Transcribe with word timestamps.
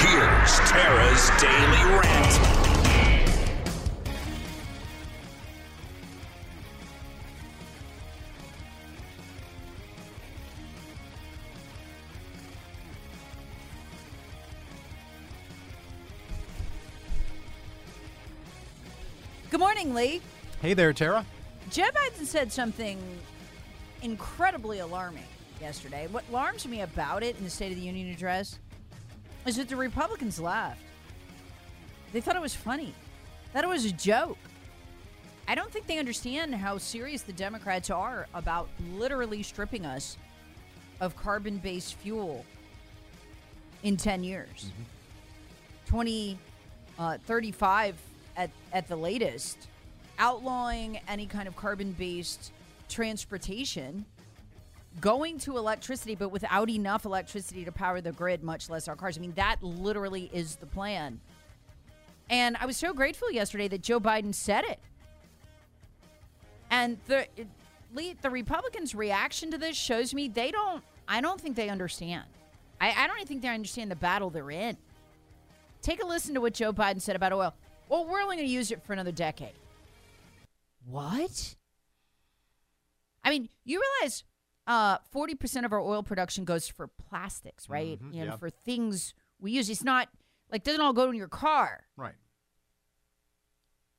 Here's 0.00 0.58
Tara's 0.60 1.30
Daily 1.38 1.84
Rant. 2.00 2.40
Good 19.50 19.60
morning, 19.60 19.92
Lee. 19.92 20.22
Hey 20.62 20.72
there, 20.72 20.94
Tara. 20.94 21.26
Joe 21.70 21.82
Biden 21.94 22.24
said 22.24 22.50
something 22.50 22.98
incredibly 24.00 24.78
alarming 24.78 25.24
yesterday. 25.60 26.06
What 26.10 26.24
alarms 26.30 26.66
me 26.66 26.80
about 26.80 27.22
it 27.22 27.36
in 27.36 27.44
the 27.44 27.50
State 27.50 27.72
of 27.72 27.76
the 27.76 27.84
Union 27.84 28.08
address 28.08 28.58
is 29.46 29.56
that 29.56 29.68
the 29.68 29.76
Republicans 29.76 30.40
laughed. 30.40 30.82
They 32.12 32.20
thought 32.20 32.36
it 32.36 32.42
was 32.42 32.54
funny, 32.54 32.94
that 33.52 33.64
it 33.64 33.68
was 33.68 33.84
a 33.84 33.92
joke. 33.92 34.38
I 35.48 35.54
don't 35.54 35.72
think 35.72 35.86
they 35.86 35.98
understand 35.98 36.54
how 36.54 36.78
serious 36.78 37.22
the 37.22 37.32
Democrats 37.32 37.90
are 37.90 38.26
about 38.34 38.68
literally 38.92 39.42
stripping 39.42 39.86
us 39.86 40.16
of 41.00 41.16
carbon 41.16 41.58
based 41.58 41.94
fuel 41.94 42.44
in 43.82 43.96
10 43.96 44.22
years. 44.22 44.66
Mm-hmm. 44.66 44.82
2035 45.86 47.94
uh, 47.94 48.40
at, 48.40 48.50
at 48.72 48.86
the 48.86 48.96
latest, 48.96 49.66
outlawing 50.18 51.00
any 51.08 51.26
kind 51.26 51.48
of 51.48 51.56
carbon 51.56 51.92
based 51.92 52.52
transportation, 52.88 54.04
going 55.00 55.38
to 55.40 55.56
electricity, 55.56 56.14
but 56.14 56.30
without 56.30 56.68
enough 56.68 57.04
electricity 57.04 57.64
to 57.64 57.72
power 57.72 58.00
the 58.00 58.12
grid, 58.12 58.42
much 58.42 58.68
less 58.68 58.88
our 58.88 58.96
cars. 58.96 59.16
I 59.16 59.20
mean, 59.20 59.34
that 59.34 59.62
literally 59.62 60.30
is 60.32 60.56
the 60.56 60.66
plan. 60.66 61.20
And 62.28 62.56
I 62.60 62.66
was 62.66 62.76
so 62.76 62.92
grateful 62.92 63.30
yesterday 63.30 63.68
that 63.68 63.82
Joe 63.82 64.00
Biden 64.00 64.34
said 64.34 64.64
it. 64.64 64.78
And 66.70 66.98
the 67.06 67.26
the 68.22 68.30
Republicans' 68.30 68.94
reaction 68.94 69.50
to 69.50 69.58
this 69.58 69.76
shows 69.76 70.14
me 70.14 70.28
they 70.28 70.50
don't. 70.52 70.84
I 71.08 71.20
don't 71.20 71.40
think 71.40 71.56
they 71.56 71.68
understand. 71.68 72.24
I, 72.80 72.92
I 72.92 73.06
don't 73.08 73.16
even 73.16 73.26
think 73.26 73.42
they 73.42 73.48
understand 73.48 73.90
the 73.90 73.96
battle 73.96 74.30
they're 74.30 74.50
in. 74.50 74.76
Take 75.82 76.02
a 76.02 76.06
listen 76.06 76.34
to 76.34 76.40
what 76.40 76.54
Joe 76.54 76.72
Biden 76.72 77.00
said 77.00 77.16
about 77.16 77.32
oil. 77.32 77.52
Well, 77.88 78.06
we're 78.06 78.22
only 78.22 78.36
going 78.36 78.46
to 78.46 78.52
use 78.52 78.70
it 78.70 78.84
for 78.84 78.92
another 78.92 79.10
decade. 79.10 79.54
What? 80.88 81.56
I 83.24 83.30
mean, 83.30 83.48
you 83.64 83.82
realize 84.00 84.22
uh, 84.66 84.98
40% 85.14 85.64
of 85.64 85.72
our 85.72 85.80
oil 85.80 86.02
production 86.02 86.44
goes 86.44 86.68
for 86.68 86.86
plastics, 86.86 87.68
right? 87.68 88.00
Mhm, 88.02 88.14
you 88.14 88.20
know, 88.24 88.32
yeah. 88.32 88.36
for 88.36 88.50
things 88.50 89.14
we 89.40 89.52
use. 89.52 89.68
It's 89.70 89.82
not 89.84 90.08
like 90.50 90.64
doesn't 90.64 90.80
all 90.80 90.92
go 90.92 91.08
in 91.10 91.16
your 91.16 91.28
car. 91.28 91.86
Right. 91.96 92.14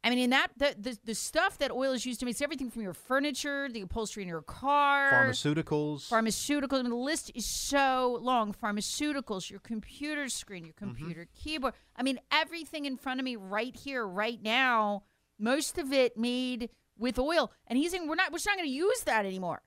I 0.04 0.10
mean, 0.10 0.18
in 0.18 0.30
that 0.32 0.48
the, 0.58 0.76
the 0.80 0.98
the 1.06 1.14
stuff 1.16 1.60
that 1.60 1.70
oil 1.72 1.92
is 1.92 2.08
used 2.08 2.20
to 2.22 2.26
make 2.26 2.32
it's 2.34 2.42
everything 2.42 2.72
from 2.72 2.82
your 2.82 2.94
furniture, 2.96 3.70
the 3.72 3.82
upholstery 3.82 4.24
in 4.24 4.30
your 4.30 4.42
car, 4.42 5.12
Pharmaceuticals. 5.12 6.10
pharmaceuticals. 6.10 6.80
I 6.80 6.82
mean, 6.82 6.90
the 6.90 6.96
list 6.96 7.32
is 7.36 7.46
so 7.46 8.18
long. 8.20 8.52
Pharmaceuticals, 8.52 9.52
your 9.52 9.60
computer 9.60 10.28
screen, 10.28 10.66
your 10.66 10.74
Mm-hmm. 10.74 10.86
computer 10.96 11.28
keyboard. 11.36 11.74
I 11.96 12.02
mean, 12.02 12.20
everything 12.32 12.86
in 12.86 12.98
front 12.98 13.20
of 13.20 13.24
me 13.26 13.36
right 13.36 13.76
here, 13.76 14.06
right 14.08 14.42
now. 14.42 15.04
Most 15.38 15.78
of 15.78 15.92
it 15.94 16.18
made 16.18 16.70
with 16.98 17.18
oil, 17.20 17.52
and 17.68 17.78
he's 17.78 17.92
saying 17.92 18.08
we're 18.08 18.16
not 18.16 18.32
we're 18.32 18.38
not 18.46 18.58
going 18.58 18.68
to 18.70 18.74
use 18.74 19.02
that 19.02 19.26
anymore. 19.26 19.62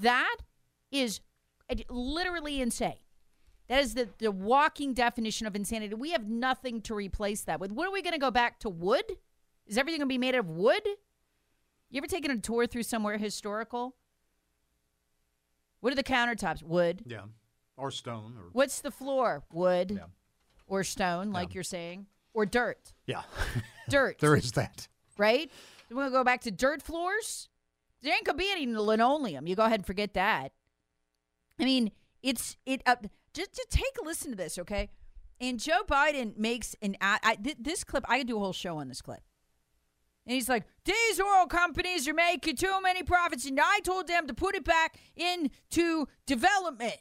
That 0.00 0.36
is 0.90 1.20
literally 1.88 2.60
insane. 2.60 2.94
That 3.68 3.80
is 3.82 3.94
the, 3.94 4.08
the 4.18 4.30
walking 4.30 4.92
definition 4.92 5.46
of 5.46 5.56
insanity. 5.56 5.94
We 5.94 6.10
have 6.10 6.28
nothing 6.28 6.82
to 6.82 6.94
replace 6.94 7.42
that 7.42 7.60
with. 7.60 7.72
What 7.72 7.86
are 7.88 7.92
we 7.92 8.02
going 8.02 8.12
to 8.12 8.18
go 8.18 8.30
back 8.30 8.60
to 8.60 8.68
wood? 8.68 9.04
Is 9.66 9.78
everything 9.78 10.00
going 10.00 10.08
to 10.08 10.12
be 10.12 10.18
made 10.18 10.34
of 10.34 10.48
wood? 10.48 10.82
You 11.90 11.98
ever 11.98 12.06
taken 12.06 12.30
a 12.30 12.38
tour 12.38 12.66
through 12.66 12.82
somewhere 12.82 13.16
historical? 13.16 13.94
What 15.80 15.92
are 15.92 15.96
the 15.96 16.02
countertops? 16.02 16.62
Wood. 16.62 17.02
yeah. 17.06 17.22
Or 17.76 17.90
stone. 17.90 18.34
Or 18.38 18.50
What's 18.52 18.80
the 18.80 18.90
floor? 18.90 19.42
Wood. 19.52 19.92
Yeah. 19.96 20.04
Or 20.66 20.84
stone, 20.84 21.32
like 21.32 21.50
Yeah. 21.50 21.54
you're 21.54 21.62
saying. 21.64 22.06
Or 22.32 22.46
dirt. 22.46 22.92
yeah. 23.06 23.22
Dirt. 23.88 24.18
there 24.18 24.34
is 24.34 24.52
that. 24.52 24.88
right? 25.18 25.50
We're 25.90 25.96
going 25.96 26.06
to 26.08 26.12
go 26.12 26.24
back 26.24 26.40
to 26.42 26.50
dirt 26.50 26.82
floors. 26.82 27.48
There 28.04 28.14
ain't 28.14 28.26
to 28.26 28.34
be 28.34 28.50
any 28.52 28.66
linoleum. 28.66 29.46
You 29.46 29.56
go 29.56 29.64
ahead 29.64 29.80
and 29.80 29.86
forget 29.86 30.14
that. 30.14 30.52
I 31.58 31.64
mean, 31.64 31.90
it's 32.22 32.56
it. 32.66 32.82
Uh, 32.86 32.96
just, 33.32 33.54
just 33.54 33.70
take 33.70 33.96
a 34.00 34.04
listen 34.04 34.30
to 34.30 34.36
this, 34.36 34.58
okay? 34.58 34.90
And 35.40 35.58
Joe 35.58 35.82
Biden 35.88 36.36
makes 36.36 36.76
an. 36.82 36.96
I, 37.00 37.18
I, 37.22 37.34
th- 37.36 37.56
this 37.58 37.82
clip, 37.82 38.04
I 38.08 38.18
could 38.18 38.26
do 38.28 38.36
a 38.36 38.40
whole 38.40 38.52
show 38.52 38.76
on 38.78 38.88
this 38.88 39.00
clip. 39.00 39.20
And 40.26 40.34
he's 40.34 40.48
like, 40.48 40.64
these 40.84 41.20
oil 41.20 41.46
companies 41.46 42.06
are 42.08 42.14
making 42.14 42.56
too 42.56 42.80
many 42.82 43.02
profits, 43.02 43.46
and 43.46 43.58
I 43.60 43.80
told 43.80 44.06
them 44.06 44.26
to 44.26 44.34
put 44.34 44.54
it 44.54 44.64
back 44.64 44.96
into 45.16 46.06
development 46.26 46.96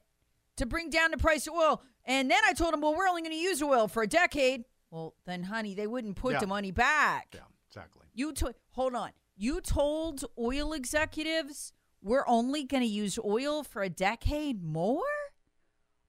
to 0.58 0.66
bring 0.66 0.90
down 0.90 1.12
the 1.12 1.18
price 1.18 1.48
of 1.48 1.54
oil. 1.54 1.82
And 2.06 2.30
then 2.30 2.42
I 2.46 2.52
told 2.54 2.74
them, 2.74 2.82
well, 2.82 2.94
we're 2.96 3.08
only 3.08 3.22
going 3.22 3.32
to 3.32 3.38
use 3.38 3.62
oil 3.62 3.88
for 3.88 4.04
a 4.04 4.08
decade. 4.08 4.66
Well, 4.92 5.16
then, 5.26 5.44
honey, 5.44 5.74
they 5.74 5.88
wouldn't 5.88 6.18
put 6.18 6.34
Yeah. 6.34 6.40
the 6.40 6.48
money 6.48 6.72
back. 6.72 7.30
Yeah, 7.34 7.42
exactly. 7.70 8.08
You 8.14 8.34
to- 8.34 8.54
hold 8.72 8.94
on. 8.94 9.12
You 9.36 9.62
told 9.62 10.26
oil 10.38 10.74
executives 10.74 11.74
we're 12.04 12.26
only 12.28 12.64
going 12.66 12.84
to 12.84 12.90
use 12.90 13.18
oil 13.24 13.64
for 13.64 13.82
a 13.82 13.90
decade 13.90 14.64
more? 14.64 15.02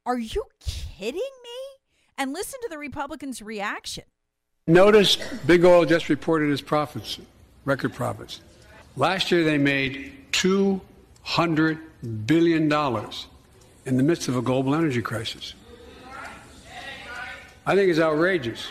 Are 0.04 0.18
you 0.18 0.44
kidding 0.60 1.14
me? 1.14 1.80
And 2.18 2.34
listen 2.34 2.60
to 2.62 2.68
the 2.68 2.76
Republicans' 2.76 3.40
reaction. 3.40 4.04
Notice 4.66 5.16
Big 5.46 5.64
Oil 5.64 5.86
just 5.86 6.08
reported 6.08 6.50
its 6.50 6.60
profits, 6.60 7.18
record 7.64 7.94
profits. 7.94 8.40
Last 8.96 9.30
year 9.30 9.42
they 9.42 9.58
made 9.58 10.32
$200 10.32 11.78
billion 12.26 12.72
in 13.86 13.96
the 13.96 14.02
midst 14.02 14.28
of 14.28 14.36
a 14.36 14.42
global 14.42 14.74
energy 14.74 15.02
crisis. 15.02 15.54
I 17.66 17.74
think 17.74 17.90
it's 17.90 17.98
outrageous. 17.98 18.66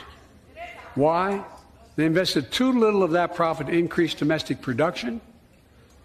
Why? 0.94 1.44
They 1.96 2.06
invested 2.06 2.52
too 2.52 2.72
little 2.72 3.04
of 3.04 3.12
that 3.12 3.36
profit 3.36 3.68
to 3.68 3.74
increase 3.74 4.14
domestic 4.14 4.62
production. 4.62 5.22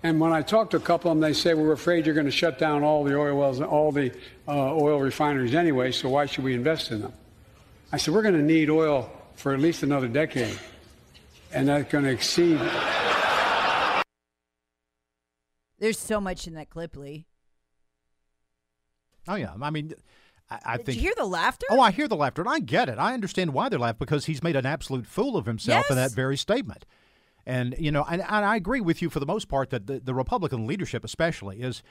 And 0.02 0.20
when 0.20 0.32
I 0.32 0.42
talk 0.42 0.70
to 0.70 0.76
a 0.76 0.80
couple 0.80 1.10
of 1.10 1.16
them, 1.16 1.22
they 1.22 1.32
say, 1.32 1.54
well, 1.54 1.64
we're 1.64 1.72
afraid 1.72 2.06
you're 2.06 2.14
going 2.14 2.26
to 2.26 2.32
shut 2.32 2.58
down 2.58 2.84
all 2.84 3.02
the 3.04 3.18
oil 3.18 3.36
wells, 3.36 3.58
and 3.58 3.66
all 3.66 3.90
the 3.90 4.12
uh, 4.46 4.74
oil 4.74 5.00
refineries 5.00 5.54
anyway, 5.54 5.90
so 5.90 6.08
why 6.08 6.26
should 6.26 6.44
we 6.44 6.54
invest 6.54 6.92
in 6.92 7.00
them? 7.00 7.12
I 7.90 7.96
said, 7.96 8.14
we're 8.14 8.22
going 8.22 8.36
to 8.36 8.42
need 8.42 8.70
oil 8.70 9.10
for 9.34 9.54
at 9.54 9.60
least 9.60 9.82
another 9.82 10.08
decade. 10.08 10.58
And 11.52 11.68
that's 11.68 11.90
going 11.90 12.04
to 12.04 12.10
exceed. 12.10 12.60
There's 15.78 15.98
so 15.98 16.20
much 16.20 16.46
in 16.46 16.54
that 16.54 16.70
clip, 16.70 16.96
Lee. 16.96 17.26
Oh 19.26 19.36
yeah. 19.36 19.52
I 19.60 19.70
mean, 19.70 19.94
I, 20.50 20.58
I 20.64 20.76
Did 20.78 20.86
think. 20.86 20.96
you 20.96 21.02
hear 21.02 21.14
the 21.16 21.26
laughter? 21.26 21.66
Oh, 21.70 21.80
I 21.80 21.90
hear 21.90 22.08
the 22.08 22.16
laughter, 22.16 22.42
and 22.42 22.48
I 22.50 22.58
get 22.58 22.88
it. 22.88 22.98
I 22.98 23.12
understand 23.14 23.52
why 23.52 23.68
they 23.68 23.76
laugh 23.76 23.98
because 23.98 24.26
he's 24.26 24.42
made 24.42 24.56
an 24.56 24.66
absolute 24.66 25.06
fool 25.06 25.36
of 25.36 25.46
himself 25.46 25.90
in 25.90 25.96
Yes. 25.96 26.10
that 26.10 26.16
very 26.16 26.36
statement. 26.36 26.84
And 27.46 27.74
you 27.78 27.90
know, 27.90 28.04
and, 28.10 28.20
and 28.22 28.44
I 28.44 28.56
agree 28.56 28.80
with 28.80 29.00
you 29.02 29.08
for 29.10 29.20
the 29.20 29.26
most 29.26 29.48
part 29.48 29.70
that 29.70 29.86
the, 29.86 30.00
the 30.00 30.14
Republican 30.14 30.66
leadership, 30.66 31.04
especially, 31.04 31.60
is 31.60 31.82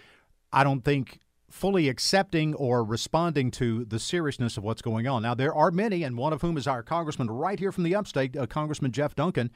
I 0.53 0.63
don't 0.63 0.83
think 0.83 1.19
fully 1.49 1.87
accepting 1.87 2.53
or 2.55 2.83
responding 2.83 3.49
to 3.51 3.85
the 3.85 3.99
seriousness 3.99 4.57
of 4.57 4.63
what's 4.63 4.81
going 4.81 5.07
on. 5.07 5.21
Now, 5.23 5.33
there 5.33 5.53
are 5.55 5.71
many, 5.71 6.03
and 6.03 6.17
one 6.17 6.33
of 6.33 6.41
whom 6.41 6.57
is 6.57 6.67
our 6.67 6.83
congressman 6.83 7.29
right 7.31 7.57
here 7.57 7.71
from 7.71 7.85
the 7.85 7.95
upstate, 7.95 8.35
uh, 8.35 8.45
Congressman 8.47 8.91
Jeff 8.91 9.15
Duncan, 9.15 9.49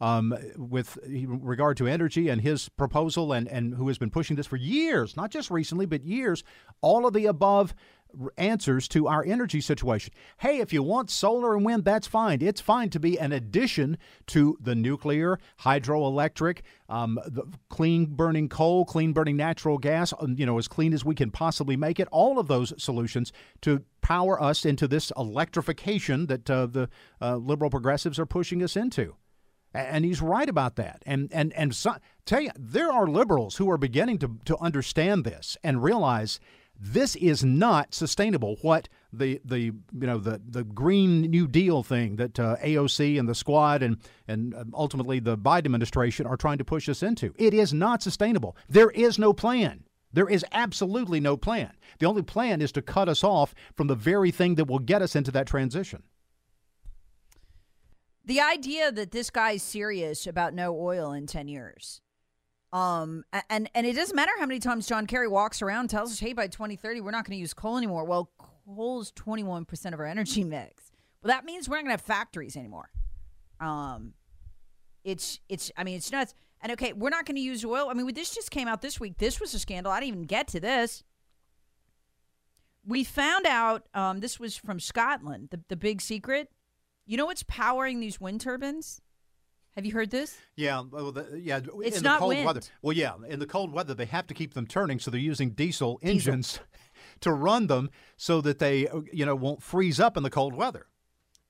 um, 0.00 0.34
with 0.56 0.98
regard 1.06 1.76
to 1.78 1.86
energy 1.86 2.28
and 2.28 2.40
his 2.40 2.68
proposal, 2.70 3.32
and, 3.32 3.46
and 3.48 3.74
who 3.74 3.86
has 3.88 3.96
been 3.96 4.10
pushing 4.10 4.36
this 4.36 4.46
for 4.46 4.56
years, 4.56 5.16
not 5.16 5.30
just 5.30 5.50
recently, 5.50 5.86
but 5.86 6.04
years. 6.04 6.42
All 6.82 7.06
of 7.06 7.14
the 7.14 7.26
above 7.26 7.74
answers 8.36 8.88
to 8.88 9.06
our 9.06 9.24
energy 9.24 9.60
situation. 9.60 10.12
Hey, 10.38 10.58
if 10.58 10.72
you 10.72 10.82
want 10.82 11.10
solar 11.10 11.54
and 11.54 11.64
wind, 11.64 11.84
that's 11.84 12.06
fine. 12.06 12.42
It's 12.42 12.60
fine 12.60 12.90
to 12.90 13.00
be 13.00 13.18
an 13.18 13.32
addition 13.32 13.98
to 14.28 14.56
the 14.60 14.74
nuclear, 14.74 15.38
hydroelectric, 15.60 16.60
um, 16.88 17.18
clean 17.68 18.06
burning 18.06 18.48
coal, 18.48 18.84
clean 18.84 19.12
burning 19.12 19.36
natural 19.36 19.78
gas, 19.78 20.12
um, 20.20 20.36
you 20.38 20.46
know, 20.46 20.58
as 20.58 20.68
clean 20.68 20.92
as 20.92 21.04
we 21.04 21.14
can 21.14 21.30
possibly 21.30 21.76
make 21.76 22.00
it. 22.00 22.08
All 22.10 22.38
of 22.38 22.48
those 22.48 22.72
solutions 22.82 23.32
to 23.62 23.82
power 24.00 24.40
us 24.40 24.64
into 24.64 24.86
this 24.86 25.12
electrification 25.16 26.26
that 26.26 26.48
uh, 26.48 26.66
the 26.66 26.88
uh, 27.20 27.36
liberal 27.36 27.70
progressives 27.70 28.18
are 28.18 28.26
pushing 28.26 28.62
us 28.62 28.76
into. 28.76 29.16
And 29.74 30.04
he's 30.04 30.22
right 30.22 30.48
about 30.48 30.76
that. 30.76 31.02
And 31.04 31.30
and 31.32 31.52
and 31.52 31.74
so, 31.74 31.96
tell 32.24 32.40
you, 32.40 32.50
there 32.58 32.90
are 32.90 33.06
liberals 33.06 33.56
who 33.56 33.70
are 33.70 33.76
beginning 33.76 34.18
to 34.18 34.38
to 34.46 34.56
understand 34.58 35.24
this 35.24 35.56
and 35.62 35.82
realize 35.82 36.40
this 36.78 37.16
is 37.16 37.44
not 37.44 37.94
sustainable. 37.94 38.56
What 38.62 38.88
the 39.12 39.40
the 39.44 39.60
you 39.60 39.74
know 39.92 40.18
the 40.18 40.40
the 40.46 40.64
Green 40.64 41.22
New 41.22 41.46
Deal 41.46 41.82
thing 41.82 42.16
that 42.16 42.38
uh, 42.38 42.56
AOC 42.62 43.18
and 43.18 43.28
the 43.28 43.34
Squad 43.34 43.82
and 43.82 43.96
and 44.28 44.54
uh, 44.54 44.64
ultimately 44.74 45.20
the 45.20 45.38
Biden 45.38 45.66
administration 45.66 46.26
are 46.26 46.36
trying 46.36 46.58
to 46.58 46.64
push 46.64 46.88
us 46.88 47.02
into. 47.02 47.34
It 47.36 47.54
is 47.54 47.72
not 47.72 48.02
sustainable. 48.02 48.56
There 48.68 48.90
is 48.90 49.18
no 49.18 49.32
plan. 49.32 49.84
There 50.12 50.28
is 50.28 50.44
absolutely 50.52 51.20
no 51.20 51.36
plan. 51.36 51.72
The 51.98 52.06
only 52.06 52.22
plan 52.22 52.62
is 52.62 52.72
to 52.72 52.82
cut 52.82 53.08
us 53.08 53.22
off 53.22 53.54
from 53.74 53.86
the 53.86 53.94
very 53.94 54.30
thing 54.30 54.54
that 54.54 54.66
will 54.66 54.78
get 54.78 55.02
us 55.02 55.14
into 55.14 55.30
that 55.32 55.46
transition. 55.46 56.02
The 58.24 58.40
idea 58.40 58.90
that 58.90 59.12
this 59.12 59.30
guy's 59.30 59.62
serious 59.62 60.26
about 60.26 60.54
no 60.54 60.76
oil 60.76 61.12
in 61.12 61.26
10 61.26 61.48
years. 61.48 62.00
Um, 62.72 63.24
and, 63.48 63.70
and 63.74 63.86
it 63.86 63.94
doesn't 63.94 64.14
matter 64.14 64.32
how 64.38 64.46
many 64.46 64.60
times 64.60 64.86
John 64.86 65.06
Kerry 65.06 65.28
walks 65.28 65.62
around 65.62 65.88
tells 65.88 66.12
us, 66.12 66.18
hey, 66.18 66.32
by 66.32 66.48
2030, 66.48 67.00
we're 67.00 67.10
not 67.10 67.24
going 67.24 67.36
to 67.36 67.40
use 67.40 67.54
coal 67.54 67.76
anymore. 67.76 68.04
Well, 68.04 68.30
coal 68.66 69.00
is 69.00 69.12
21% 69.12 69.94
of 69.94 70.00
our 70.00 70.06
energy 70.06 70.44
mix. 70.44 70.92
Well, 71.22 71.32
that 71.32 71.44
means 71.44 71.68
we're 71.68 71.76
not 71.76 71.84
going 71.84 71.96
to 71.96 72.02
have 72.02 72.06
factories 72.06 72.56
anymore. 72.56 72.90
Um, 73.60 74.14
it's, 75.04 75.40
it's, 75.48 75.70
I 75.76 75.84
mean, 75.84 75.96
it's 75.96 76.10
nuts. 76.10 76.34
And 76.60 76.72
okay, 76.72 76.92
we're 76.92 77.10
not 77.10 77.26
going 77.26 77.36
to 77.36 77.42
use 77.42 77.64
oil. 77.64 77.88
I 77.88 77.94
mean, 77.94 78.12
this 78.14 78.34
just 78.34 78.50
came 78.50 78.68
out 78.68 78.82
this 78.82 78.98
week. 78.98 79.18
This 79.18 79.40
was 79.40 79.54
a 79.54 79.58
scandal. 79.58 79.92
I 79.92 80.00
didn't 80.00 80.14
even 80.14 80.22
get 80.24 80.48
to 80.48 80.60
this. 80.60 81.04
We 82.84 83.04
found 83.04 83.46
out, 83.46 83.88
um, 83.94 84.20
this 84.20 84.38
was 84.38 84.56
from 84.56 84.80
Scotland, 84.80 85.48
the, 85.50 85.60
the 85.68 85.76
big 85.76 86.00
secret 86.00 86.50
you 87.06 87.16
know 87.16 87.26
what's 87.26 87.44
powering 87.44 88.00
these 88.00 88.20
wind 88.20 88.40
turbines? 88.40 89.00
Have 89.76 89.84
you 89.84 89.92
heard 89.92 90.10
this? 90.10 90.38
Yeah, 90.56 90.82
well, 90.90 91.12
the, 91.12 91.38
yeah. 91.38 91.60
It's 91.84 91.98
in 91.98 92.02
not 92.02 92.14
the 92.14 92.20
cold 92.20 92.34
wind. 92.34 92.46
weather. 92.46 92.60
Well, 92.80 92.96
yeah, 92.96 93.12
in 93.28 93.38
the 93.38 93.46
cold 93.46 93.72
weather, 93.72 93.92
they 93.92 94.06
have 94.06 94.26
to 94.28 94.34
keep 94.34 94.54
them 94.54 94.66
turning, 94.66 94.98
so 94.98 95.10
they're 95.10 95.20
using 95.20 95.50
diesel, 95.50 95.98
diesel. 95.98 96.10
engines 96.10 96.60
to 97.20 97.30
run 97.30 97.66
them 97.66 97.90
so 98.16 98.40
that 98.40 98.58
they, 98.58 98.88
uh, 98.88 99.00
you 99.12 99.26
know, 99.26 99.36
won't 99.36 99.62
freeze 99.62 100.00
up 100.00 100.16
in 100.16 100.22
the 100.22 100.30
cold 100.30 100.54
weather. 100.54 100.86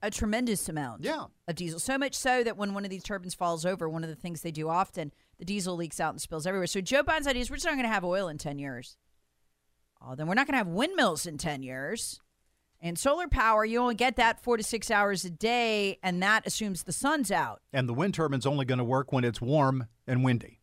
A 0.02 0.10
tremendous 0.10 0.68
amount. 0.68 1.04
Yeah. 1.04 1.26
Of 1.46 1.54
diesel, 1.54 1.78
so 1.78 1.96
much 1.96 2.14
so 2.14 2.42
that 2.42 2.56
when 2.56 2.74
one 2.74 2.84
of 2.84 2.90
these 2.90 3.04
turbines 3.04 3.34
falls 3.34 3.64
over, 3.64 3.88
one 3.88 4.02
of 4.02 4.10
the 4.10 4.16
things 4.16 4.42
they 4.42 4.50
do 4.50 4.68
often, 4.68 5.12
the 5.38 5.44
diesel 5.44 5.76
leaks 5.76 6.00
out 6.00 6.12
and 6.12 6.20
spills 6.20 6.48
everywhere. 6.48 6.66
So 6.66 6.80
Joe 6.80 7.04
Biden's 7.04 7.28
idea 7.28 7.42
is 7.42 7.50
we're 7.50 7.56
just 7.56 7.66
not 7.66 7.74
going 7.74 7.84
to 7.86 7.92
have 7.92 8.04
oil 8.04 8.28
in 8.28 8.38
ten 8.38 8.58
years. 8.58 8.96
Oh, 10.02 10.16
then 10.16 10.26
we're 10.26 10.34
not 10.34 10.46
going 10.46 10.54
to 10.54 10.58
have 10.58 10.66
windmills 10.66 11.26
in 11.26 11.38
ten 11.38 11.62
years. 11.62 12.20
And 12.80 12.98
solar 12.98 13.26
power, 13.26 13.64
you 13.64 13.78
only 13.80 13.94
get 13.94 14.16
that 14.16 14.42
four 14.42 14.56
to 14.56 14.62
six 14.62 14.90
hours 14.90 15.24
a 15.24 15.30
day, 15.30 15.98
and 16.02 16.22
that 16.22 16.46
assumes 16.46 16.82
the 16.84 16.92
sun's 16.92 17.30
out. 17.30 17.62
And 17.72 17.88
the 17.88 17.94
wind 17.94 18.14
turbine's 18.14 18.46
only 18.46 18.64
going 18.64 18.78
to 18.78 18.84
work 18.84 19.12
when 19.12 19.24
it's 19.24 19.40
warm 19.40 19.86
and 20.06 20.22
windy. 20.22 20.60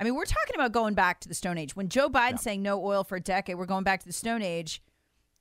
I 0.00 0.04
mean, 0.04 0.14
we're 0.14 0.24
talking 0.24 0.54
about 0.54 0.72
going 0.72 0.94
back 0.94 1.20
to 1.20 1.28
the 1.28 1.34
Stone 1.34 1.58
Age. 1.58 1.76
When 1.76 1.88
Joe 1.88 2.08
Biden's 2.08 2.32
Yeah. 2.32 2.36
saying 2.38 2.62
no 2.62 2.84
oil 2.84 3.04
for 3.04 3.16
a 3.16 3.20
decade, 3.20 3.56
we're 3.56 3.66
going 3.66 3.84
back 3.84 4.00
to 4.00 4.06
the 4.06 4.12
Stone 4.12 4.42
Age. 4.42 4.82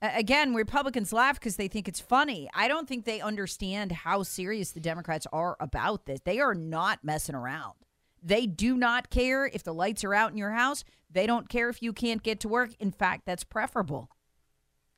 Again, 0.02 0.54
Republicans 0.54 1.14
laugh 1.14 1.40
because 1.40 1.56
they 1.56 1.68
think 1.70 1.88
it's 1.88 2.00
funny. 2.00 2.50
I 2.54 2.68
don't 2.68 2.88
think 2.88 3.06
they 3.06 3.22
understand 3.22 3.92
how 3.92 4.24
serious 4.24 4.72
the 4.72 4.82
Democrats 4.82 5.26
are 5.32 5.56
about 5.60 6.06
this. 6.06 6.20
They 6.26 6.40
are 6.40 6.54
not 6.54 7.04
messing 7.04 7.36
around. 7.36 7.74
They 8.22 8.46
do 8.46 8.76
not 8.76 9.10
care 9.10 9.46
if 9.46 9.64
the 9.64 9.74
lights 9.74 10.04
are 10.04 10.14
out 10.14 10.32
in 10.32 10.38
your 10.38 10.52
house. 10.52 10.84
They 11.10 11.26
don't 11.26 11.48
care 11.50 11.70
if 11.70 11.82
you 11.82 11.94
can't 11.94 12.22
get 12.22 12.40
to 12.42 12.48
work. 12.50 12.72
In 12.80 12.92
fact, 12.92 13.24
that's 13.26 13.44
preferable 13.44 14.10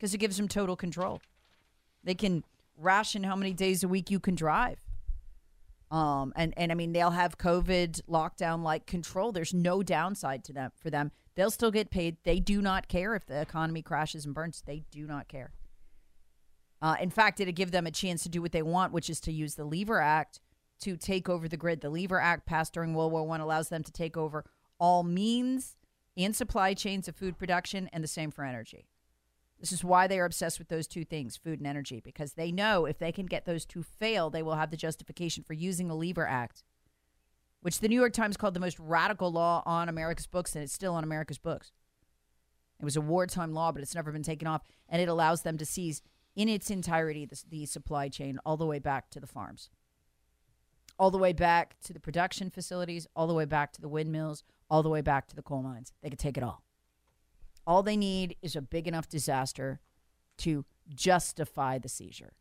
because 0.06 0.14
it 0.14 0.20
gives 0.20 0.38
them 0.38 0.48
total 0.48 0.76
control. 0.76 1.20
They 2.04 2.14
can 2.14 2.44
ration 2.78 3.24
how 3.24 3.36
many 3.36 3.54
days 3.54 3.84
a 3.84 3.88
week 3.88 4.12
you 4.12 4.20
can 4.20 4.36
drive. 4.36 4.78
Um, 5.90 6.32
and, 6.36 6.54
and 6.58 6.72
I 6.72 6.76
mean, 6.76 6.94
they'll 6.94 7.10
have 7.10 7.40
COVID 7.40 8.02
lockdown 8.08 8.62
like 8.62 8.86
control. 8.86 9.32
There's 9.32 9.52
no 9.52 9.82
downside 9.82 10.44
to 10.44 10.54
them 10.54 10.72
for 10.80 10.92
them. 10.92 11.12
They'll 11.34 11.50
still 11.50 11.72
get 11.72 11.90
paid. 11.90 12.18
They 12.24 12.40
do 12.40 12.62
not 12.62 12.88
care 12.88 13.16
if 13.16 13.26
the 13.26 13.42
economy 13.42 13.82
crashes 13.82 14.28
and 14.28 14.36
burns. 14.36 14.62
They 14.64 14.84
do 14.92 15.08
not 15.08 15.28
care. 15.28 15.54
Uh, 16.84 16.98
in 17.02 17.10
fact, 17.10 17.40
it'll 17.40 17.52
give 17.52 17.72
them 17.72 17.88
a 17.88 17.92
chance 17.92 18.22
to 18.24 18.30
do 18.30 18.44
what 18.44 18.52
they 18.52 18.62
want, 18.62 18.94
which 18.94 19.10
is 19.10 19.20
to 19.22 19.32
use 19.32 19.56
the 19.56 19.66
Lever 19.66 20.00
Act 20.00 20.40
to 20.82 20.98
take 20.98 21.28
over 21.28 21.48
the 21.48 21.58
grid. 21.58 21.82
The 21.82 21.90
Lever 21.90 22.20
Act 22.20 22.46
passed 22.46 22.74
during 22.74 22.94
World 22.94 23.12
War 23.12 23.24
One 23.24 23.42
allows 23.42 23.70
them 23.70 23.82
to 23.82 23.92
take 23.92 24.16
over 24.16 24.46
all 24.80 25.02
means 25.02 25.78
and 26.16 26.36
supply 26.36 26.76
chains 26.76 27.08
of 27.08 27.16
food 27.16 27.40
production, 27.40 27.90
and 27.92 28.04
the 28.04 28.08
same 28.08 28.30
for 28.30 28.46
energy. 28.46 28.86
This 29.66 29.72
is 29.72 29.84
why 29.84 30.06
they 30.06 30.20
are 30.20 30.26
obsessed 30.26 30.60
with 30.60 30.68
those 30.68 30.86
two 30.86 31.04
things, 31.04 31.38
food 31.38 31.58
and 31.58 31.66
energy, 31.66 32.00
because 32.00 32.34
they 32.34 32.52
know 32.52 32.86
if 32.86 33.00
they 33.00 33.12
can 33.12 33.26
get 33.26 33.46
those 33.46 33.66
two 33.66 33.82
fail, 33.82 34.30
they 34.30 34.44
will 34.44 34.54
have 34.54 34.70
the 34.70 34.78
justification 34.78 35.44
for 35.44 35.54
using 35.54 35.88
the 35.88 35.96
Lever 35.96 36.28
Act, 36.28 36.64
which 37.62 37.80
the 37.80 37.88
New 37.88 38.00
York 38.00 38.14
Times 38.14 38.38
called 38.38 38.54
the 38.54 38.60
most 38.60 38.78
radical 38.78 39.32
law 39.32 39.64
on 39.66 39.90
America's 39.90 40.28
books, 40.28 40.54
and 40.54 40.64
it's 40.64 40.72
still 40.72 40.94
on 40.94 41.04
America's 41.04 41.40
books. 41.40 41.72
It 42.80 42.86
was 42.86 42.96
a 42.96 43.02
wartime 43.02 43.54
law, 43.54 43.72
but 43.72 43.82
it's 43.82 43.96
never 43.96 44.12
been 44.12 44.22
taken 44.22 44.48
off, 44.48 44.62
and 44.88 45.02
it 45.02 45.10
allows 45.10 45.42
them 45.42 45.58
to 45.58 45.66
seize 45.66 46.04
in 46.36 46.48
its 46.48 46.70
entirety 46.70 47.26
the, 47.26 47.42
the 47.50 47.66
supply 47.66 48.08
chain 48.08 48.38
all 48.46 48.58
the 48.58 48.68
way 48.68 48.78
back 48.78 49.10
to 49.10 49.20
the 49.20 49.26
farms, 49.26 49.72
all 51.00 51.10
the 51.10 51.18
way 51.18 51.34
back 51.34 51.76
to 51.86 51.92
the 51.92 52.00
production 52.00 52.52
facilities, 52.52 53.08
all 53.16 53.26
the 53.26 53.34
way 53.34 53.46
back 53.46 53.74
to 53.74 53.82
the 53.82 53.90
windmills, 53.90 54.44
all 54.70 54.84
the 54.84 54.90
way 54.90 55.02
back 55.02 55.26
to 55.30 55.36
the 55.36 55.42
coal 55.42 55.64
mines. 55.64 55.92
They 56.04 56.12
could 56.12 56.20
take 56.20 56.38
it 56.38 56.44
all. 56.44 56.62
All 57.68 57.84
they 57.84 57.98
need 57.98 58.36
is 58.42 58.56
a 58.56 58.62
big 58.62 58.88
enough 58.88 59.10
disaster 59.10 59.80
to 60.40 60.66
justify 60.94 61.78
the 61.78 61.90
seizure. 61.90 62.34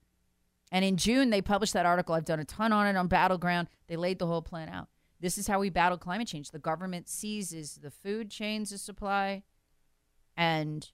And 0.70 0.84
in 0.84 0.96
June, 0.96 1.30
they 1.30 1.40
published 1.40 1.72
that 1.74 1.86
article. 1.86 2.14
I've 2.14 2.24
done 2.24 2.40
a 2.40 2.44
ton 2.44 2.72
on 2.72 2.86
it 2.86 2.96
on 2.96 3.06
Battleground. 3.06 3.68
They 3.86 3.96
laid 3.96 4.18
the 4.18 4.26
whole 4.26 4.42
plan 4.42 4.68
out. 4.68 4.88
This 5.20 5.38
is 5.38 5.46
how 5.46 5.60
we 5.60 5.70
battle 5.70 5.96
climate 5.96 6.28
change. 6.28 6.50
The 6.50 6.58
government 6.58 7.08
seizes 7.08 7.76
the 7.76 7.90
food 7.90 8.30
chains 8.30 8.72
of 8.72 8.80
supply 8.80 9.44
and 10.36 10.90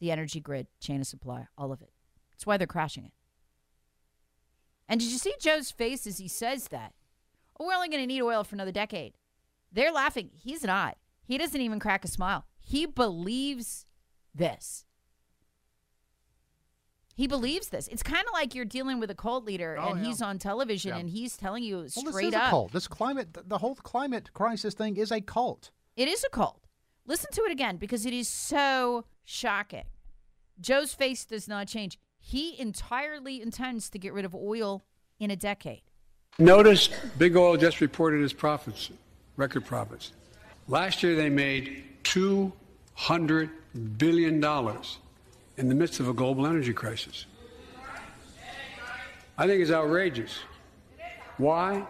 the 0.00 0.10
energy 0.10 0.40
grid 0.40 0.66
chain 0.80 1.00
of 1.00 1.06
supply, 1.06 1.46
all 1.56 1.72
of 1.72 1.80
it. 1.80 1.92
That's 2.32 2.46
why 2.46 2.56
they're 2.56 2.66
crashing 2.66 3.04
it. 3.04 3.12
And 4.88 4.98
did 4.98 5.10
you 5.10 5.18
see 5.18 5.34
Joe's 5.38 5.70
face 5.70 6.06
as 6.06 6.18
he 6.18 6.26
says 6.26 6.68
that? 6.68 6.94
Oh, 7.58 7.66
we're 7.66 7.74
only 7.74 7.88
going 7.88 8.02
to 8.02 8.06
need 8.06 8.22
oil 8.22 8.42
for 8.42 8.56
another 8.56 8.72
decade. 8.72 9.14
They're 9.70 9.92
laughing. 9.92 10.30
He's 10.34 10.64
not. 10.64 10.96
He 11.22 11.38
doesn't 11.38 11.60
even 11.60 11.78
crack 11.78 12.04
a 12.04 12.08
smile. 12.08 12.46
He 12.70 12.86
believes 12.86 13.84
this. 14.32 14.84
He 17.16 17.26
believes 17.26 17.68
this. 17.70 17.88
It's 17.88 18.04
kind 18.04 18.20
of 18.24 18.32
like 18.32 18.54
you're 18.54 18.64
dealing 18.64 19.00
with 19.00 19.10
a 19.10 19.14
cult 19.16 19.44
leader 19.44 19.76
Oh, 19.76 19.88
and 19.90 20.00
yeah. 20.00 20.06
he's 20.06 20.22
on 20.22 20.38
television 20.38 20.90
Yeah. 20.90 20.98
and 20.98 21.10
he's 21.10 21.36
telling 21.36 21.64
you 21.64 21.78
Well, 21.78 21.88
straight 21.88 22.04
this 22.04 22.24
is 22.28 22.34
up. 22.34 22.46
a 22.46 22.50
cult. 22.50 22.72
This 22.72 22.86
climate, 22.86 23.36
the 23.48 23.58
whole 23.58 23.74
climate 23.74 24.32
crisis 24.34 24.72
thing 24.74 24.96
is 24.96 25.10
a 25.10 25.20
cult. 25.20 25.72
It 25.96 26.06
is 26.06 26.22
a 26.24 26.30
cult. 26.30 26.68
Listen 27.06 27.32
to 27.32 27.42
it 27.42 27.50
again 27.50 27.76
because 27.76 28.06
it 28.06 28.12
is 28.12 28.28
so 28.28 29.04
shocking. 29.24 29.86
Joe's 30.60 30.94
face 30.94 31.24
does 31.24 31.48
not 31.48 31.66
change. 31.66 31.98
He 32.20 32.56
entirely 32.60 33.42
intends 33.42 33.90
to 33.90 33.98
get 33.98 34.12
rid 34.12 34.24
of 34.24 34.32
oil 34.32 34.84
in 35.18 35.32
a 35.32 35.36
decade. 35.36 35.82
Notice 36.38 36.88
Big 37.18 37.36
Oil 37.36 37.56
just 37.56 37.80
reported 37.80 38.22
its 38.22 38.32
profits, 38.32 38.90
record 39.36 39.64
profits. 39.64 40.12
Last 40.68 41.02
year 41.02 41.16
they 41.16 41.28
made 41.28 41.82
$200 43.00 43.50
billion 43.98 44.44
in 45.56 45.68
the 45.68 45.74
midst 45.74 46.00
of 46.00 46.08
a 46.08 46.12
global 46.12 46.46
energy 46.46 46.72
crisis. 46.72 47.26
I 49.38 49.46
think 49.46 49.62
it's 49.62 49.70
outrageous. 49.70 50.38
Why? 51.38 51.86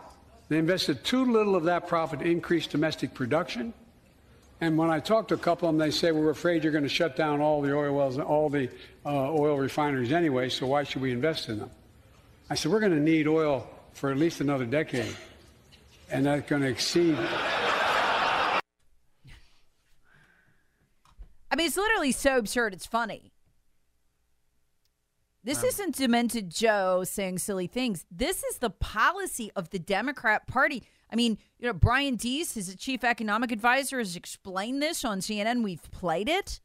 They 0.49 0.59
invested 0.59 1.03
too 1.05 1.25
little 1.25 1.57
of 1.57 1.65
that 1.65 1.89
profit 1.89 2.21
to 2.21 2.25
increase 2.25 2.67
domestic 2.67 3.15
production. 3.15 3.75
And 4.61 4.77
when 4.77 4.91
I 4.91 5.01
talk 5.01 5.29
to 5.29 5.35
a 5.35 5.39
couple 5.39 5.69
of 5.69 5.75
them, 5.75 5.79
they 5.79 5.91
say, 5.91 6.13
We're 6.13 6.31
afraid 6.31 6.63
you're 6.63 6.73
going 6.73 6.85
to 6.85 6.89
shut 6.89 7.17
down 7.17 7.41
all 7.41 7.63
the 7.63 7.75
oil 7.75 7.95
wells 7.95 8.17
and 8.17 8.25
all 8.25 8.49
the 8.49 8.69
uh, 9.05 9.33
oil 9.33 9.57
refineries 9.59 10.13
anyway, 10.13 10.49
so 10.49 10.67
why 10.67 10.85
should 10.85 11.03
we 11.03 11.13
invest 11.13 11.49
in 11.49 11.59
them? 11.59 11.71
I 12.51 12.55
said, 12.55 12.71
We're 12.71 12.81
going 12.81 12.93
to 12.93 13.01
need 13.01 13.27
oil 13.27 13.69
for 13.95 14.11
at 14.11 14.17
least 14.17 14.41
another 14.41 14.67
decade. 14.67 15.17
And 16.11 16.27
that's 16.27 16.49
going 16.49 16.63
to 16.63 16.69
exceed 16.69 17.17
mean, 21.57 21.67
it's 21.67 21.77
literally 21.77 22.13
so 22.13 22.39
absurd. 22.39 22.75
It's 22.75 22.87
funny. 22.87 23.33
This 25.43 25.65
isn't 25.65 25.97
demented 25.97 26.51
Joe 26.51 27.03
saying 27.05 27.39
silly 27.39 27.67
things. 27.67 28.05
This 28.11 28.45
is 28.45 28.59
the 28.59 28.69
policy 28.69 29.51
of 29.57 29.71
the 29.71 29.79
Democrat 29.79 30.47
Party. 30.47 30.83
I 31.11 31.17
mean, 31.17 31.39
you 31.59 31.67
know, 31.67 31.73
Brian 31.73 32.17
Deese, 32.17 32.55
his 32.55 32.75
chief 32.77 33.05
economic 33.05 33.51
advisor, 33.51 33.99
has 33.99 34.17
explained 34.17 34.83
this 34.83 35.05
on 35.05 35.21
CNN. 35.21 35.65
We've 35.65 35.91
played 35.91 36.29
it. 36.29 36.61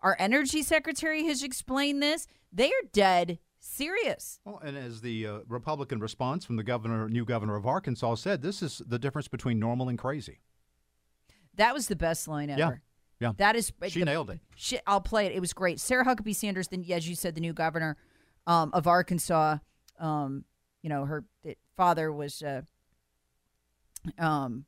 Our 0.00 0.16
energy 0.18 0.62
secretary 0.62 1.24
has 1.26 1.42
explained 1.42 2.00
this. 2.00 2.28
They 2.52 2.68
are 2.68 2.88
dead 2.92 3.38
serious. 3.58 4.40
Well, 4.44 4.60
and 4.64 4.76
as 4.76 5.00
the 5.00 5.26
uh, 5.26 5.38
Republican 5.48 5.98
response 5.98 6.44
from 6.44 6.56
the 6.56 6.62
governor, 6.62 7.08
new 7.08 7.24
governor 7.24 7.56
of 7.56 7.66
Arkansas 7.66 8.16
said, 8.16 8.42
this 8.42 8.62
is 8.62 8.82
the 8.86 8.98
difference 8.98 9.28
between 9.28 9.58
normal 9.58 9.88
and 9.88 9.98
crazy. 9.98 10.40
That 11.56 11.74
was 11.74 11.88
the 11.88 11.96
best 11.96 12.28
line 12.28 12.50
ever. 12.50 12.58
Yeah. 12.58 12.74
Yeah. 13.22 13.32
That 13.38 13.56
is 13.56 13.72
She 13.88 14.00
the- 14.00 14.04
nailed 14.04 14.30
it. 14.30 14.40
She, 14.56 14.78
I'll 14.86 15.00
play 15.00 15.26
it. 15.26 15.32
It 15.32 15.40
was 15.40 15.52
great. 15.52 15.80
Sarah 15.80 16.04
Huckabee 16.04 16.34
Sanders, 16.34 16.68
then 16.68 16.84
as 16.90 17.08
you 17.08 17.14
said, 17.14 17.34
the 17.34 17.40
new 17.40 17.52
governor 17.52 17.96
um, 18.46 18.70
of 18.74 18.86
Arkansas. 18.86 19.58
Um, 19.98 20.44
you 20.82 20.90
know, 20.90 21.04
her 21.04 21.24
it, 21.44 21.58
father 21.76 22.12
was, 22.12 22.42
uh, 22.42 22.62
um, 24.18 24.64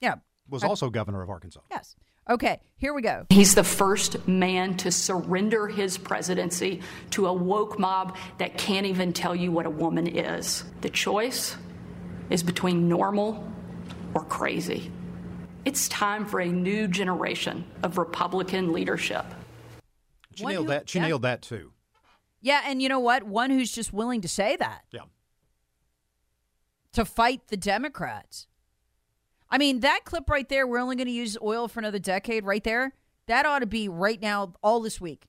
yeah, 0.00 0.16
Was 0.48 0.64
also 0.64 0.90
governor 0.90 1.22
of 1.22 1.30
Arkansas. 1.30 1.60
yes. 1.70 1.94
Okay, 2.28 2.58
here 2.78 2.94
we 2.94 3.02
go. 3.02 3.26
He's 3.28 3.54
the 3.54 3.62
first 3.64 4.26
man 4.26 4.78
to 4.78 4.90
surrender 4.90 5.68
his 5.68 5.98
presidency 5.98 6.80
to 7.10 7.26
a 7.26 7.32
woke 7.32 7.78
mob 7.78 8.16
that 8.38 8.56
can't 8.56 8.86
even 8.86 9.12
tell 9.12 9.36
you 9.36 9.52
what 9.52 9.66
a 9.66 9.70
woman 9.70 10.06
is. 10.06 10.64
The 10.80 10.88
choice 10.88 11.54
is 12.30 12.42
between 12.42 12.88
normal 12.88 13.46
or 14.14 14.24
crazy. 14.24 14.90
It's 15.64 15.88
time 15.88 16.26
for 16.26 16.40
a 16.40 16.46
new 16.48 16.86
generation 16.88 17.64
of 17.82 17.96
Republican 17.98 18.72
leadership. 18.72 19.24
She 20.34 20.44
nailed 20.44 20.66
who- 20.66 20.72
that. 20.72 20.88
She 20.88 20.98
yeah. 20.98 21.06
nailed 21.06 21.22
that 21.22 21.42
too. 21.42 21.72
Yeah, 22.40 22.62
and 22.66 22.82
you 22.82 22.90
know 22.90 22.98
what? 23.00 23.22
One 23.22 23.50
who's 23.50 23.72
just 23.72 23.92
willing 23.92 24.20
to 24.20 24.28
say 24.28 24.56
that 24.56 24.84
Yeah. 24.90 25.02
to 26.92 27.06
fight 27.06 27.48
the 27.48 27.56
Democrats. 27.56 28.46
I 29.48 29.56
mean, 29.56 29.80
that 29.80 30.00
clip 30.04 30.28
right 30.28 30.46
there, 30.48 30.66
we're 30.66 30.78
only 30.78 30.96
going 30.96 31.06
to 31.06 31.12
use 31.12 31.38
oil 31.40 31.68
for 31.68 31.78
another 31.78 31.98
decade 31.98 32.44
right 32.44 32.62
there. 32.62 32.92
That 33.26 33.46
ought 33.46 33.60
to 33.60 33.66
be 33.66 33.88
right 33.88 34.20
now, 34.20 34.52
all 34.62 34.80
this 34.80 35.00
week, 35.00 35.26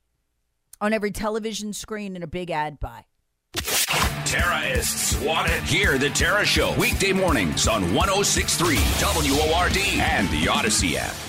on 0.81 0.91
every 0.91 1.11
television 1.11 1.71
screen 1.71 2.17
in 2.17 2.23
a 2.23 2.27
big 2.27 2.51
ad 2.51 2.79
buy. 2.81 3.05
Terrorists 4.25 5.15
want 5.21 5.49
it. 5.49 5.61
Hear 5.63 5.99
the 5.99 6.09
Tara 6.09 6.45
Show 6.45 6.73
weekday 6.79 7.13
mornings 7.13 7.67
on 7.67 7.93
1063 7.93 8.77
WORD 8.99 9.77
and 9.77 10.27
the 10.29 10.45
Audacy 10.45 10.95
app. 10.95 11.24